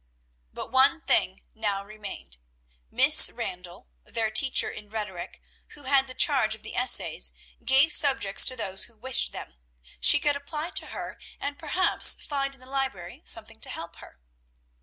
[0.51, 2.39] But one thing now remained.
[2.89, 5.43] Miss Randall, their teacher in rhetoric,
[5.75, 7.31] who had the charge of the essays,
[7.63, 9.57] gave subjects to those who wished them;
[9.99, 14.19] she could apply to her, and perhaps find in the library something to help her.